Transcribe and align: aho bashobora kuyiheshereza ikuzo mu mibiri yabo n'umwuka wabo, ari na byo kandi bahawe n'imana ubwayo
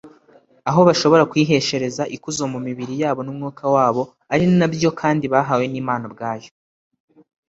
aho 0.69 0.79
bashobora 0.87 1.27
kuyiheshereza 1.31 2.03
ikuzo 2.15 2.43
mu 2.53 2.59
mibiri 2.67 2.93
yabo 3.01 3.21
n'umwuka 3.23 3.63
wabo, 3.75 4.03
ari 4.33 4.45
na 4.59 4.67
byo 4.73 4.89
kandi 5.01 5.25
bahawe 5.33 5.65
n'imana 5.71 6.03
ubwayo 6.09 6.49